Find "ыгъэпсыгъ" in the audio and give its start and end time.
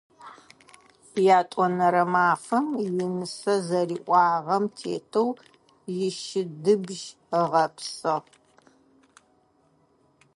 7.41-8.29